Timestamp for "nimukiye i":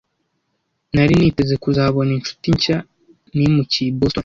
3.37-3.95